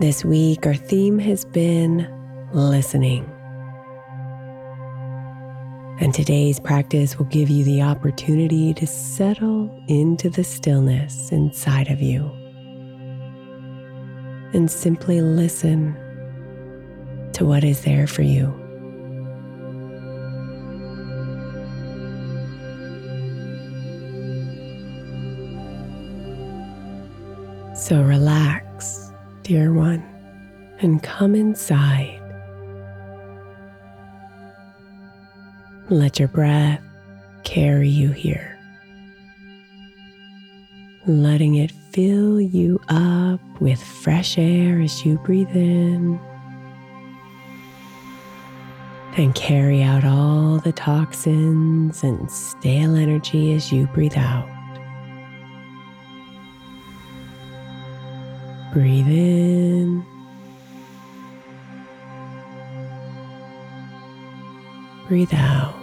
This 0.00 0.24
week, 0.24 0.66
our 0.66 0.74
theme 0.74 1.18
has 1.18 1.44
been 1.44 2.08
listening. 2.54 3.30
And 6.00 6.14
today's 6.14 6.58
practice 6.58 7.18
will 7.18 7.26
give 7.26 7.50
you 7.50 7.64
the 7.64 7.82
opportunity 7.82 8.72
to 8.72 8.86
settle 8.86 9.68
into 9.88 10.30
the 10.30 10.42
stillness 10.42 11.30
inside 11.32 11.88
of 11.88 12.00
you 12.00 12.22
and 14.54 14.70
simply 14.70 15.20
listen 15.20 15.94
to 17.34 17.44
what 17.44 17.62
is 17.62 17.82
there 17.82 18.06
for 18.06 18.22
you. 18.22 18.46
So 27.74 28.00
relax, 28.02 28.69
dear 29.50 29.72
one, 29.72 30.00
and 30.78 31.02
come 31.02 31.34
inside. 31.34 32.20
Let 35.88 36.20
your 36.20 36.28
breath 36.28 36.80
carry 37.42 37.88
you 37.88 38.12
here, 38.12 38.56
letting 41.04 41.56
it 41.56 41.72
fill 41.90 42.40
you 42.40 42.80
up 42.90 43.40
with 43.60 43.82
fresh 43.82 44.38
air 44.38 44.80
as 44.80 45.04
you 45.04 45.18
breathe 45.18 45.56
in. 45.56 46.20
And 49.16 49.34
carry 49.34 49.82
out 49.82 50.04
all 50.04 50.60
the 50.60 50.70
toxins 50.70 52.04
and 52.04 52.30
stale 52.30 52.94
energy 52.94 53.52
as 53.54 53.72
you 53.72 53.88
breathe 53.88 54.16
out. 54.16 54.59
Breathe 58.72 59.08
in. 59.08 60.04
Breathe 65.08 65.34
out. 65.34 65.74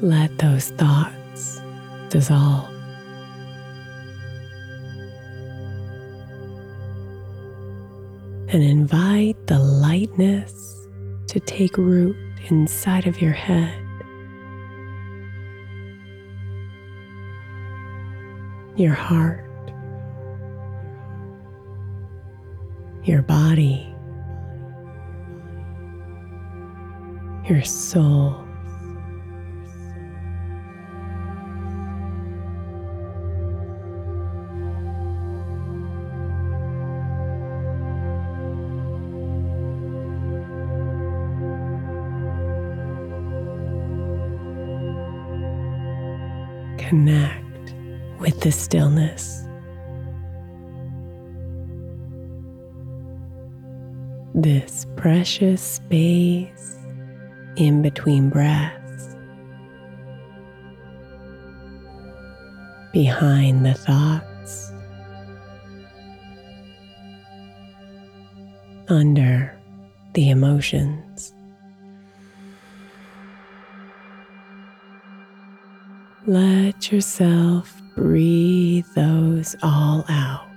Let 0.00 0.38
those 0.38 0.70
thoughts 0.70 1.60
dissolve. 2.08 2.76
and 8.48 8.62
invite 8.62 9.36
the 9.48 9.58
lightness 9.58 10.85
to 11.36 11.40
take 11.40 11.76
root 11.76 12.16
inside 12.48 13.06
of 13.06 13.20
your 13.20 13.32
head. 13.32 13.78
Your 18.74 18.94
heart, 18.94 19.44
your 23.04 23.20
body, 23.20 23.94
your 27.50 27.62
soul. 27.64 28.45
Connect 46.86 47.74
with 48.20 48.40
the 48.42 48.52
stillness. 48.52 49.42
This 54.34 54.86
precious 54.96 55.60
space 55.60 56.76
in 57.56 57.82
between 57.82 58.28
breaths, 58.28 59.16
behind 62.92 63.66
the 63.66 63.74
thoughts, 63.74 64.70
under 68.88 69.58
the 70.14 70.30
emotions. 70.30 71.34
Let 76.28 76.90
yourself 76.90 77.80
breathe 77.94 78.84
those 78.96 79.54
all 79.62 80.04
out 80.08 80.48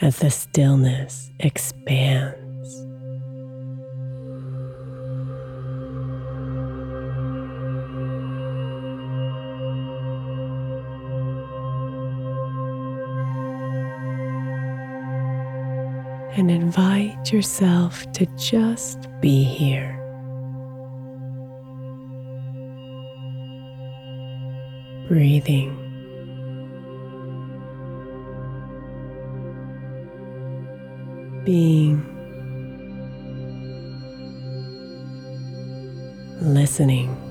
as 0.00 0.20
the 0.20 0.30
stillness 0.30 1.32
expands. 1.40 2.38
And 16.36 16.52
invite 16.52 17.32
yourself 17.32 18.12
to 18.12 18.26
just 18.36 19.08
be 19.20 19.42
here. 19.42 20.03
Breathing. 25.08 25.80
Being 31.44 32.02
listening. 36.40 37.23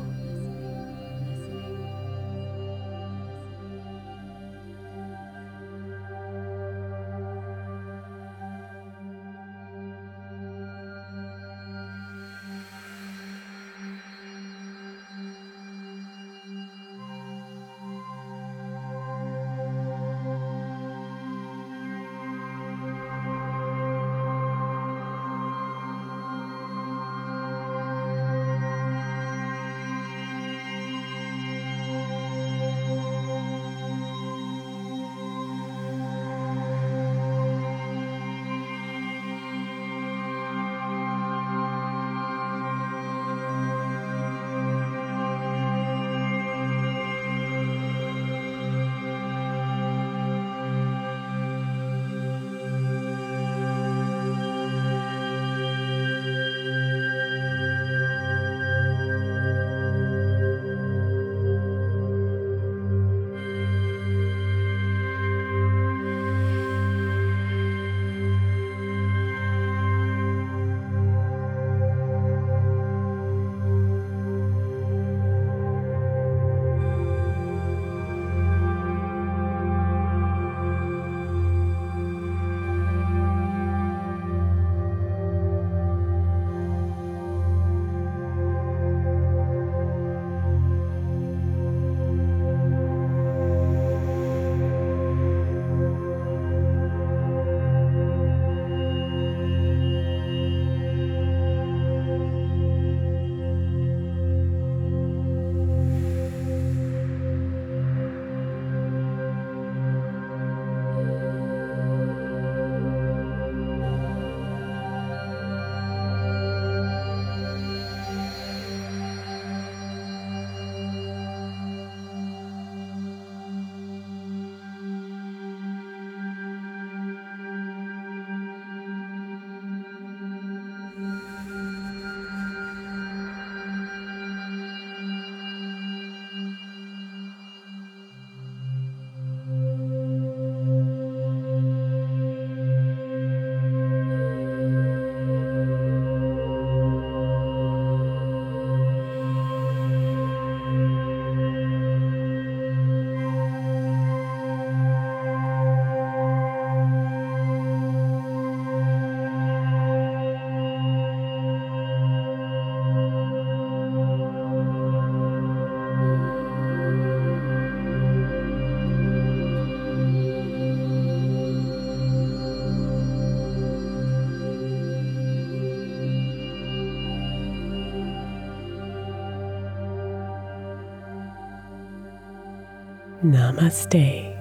Namaste, 183.23 184.35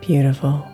beautiful. 0.00 0.73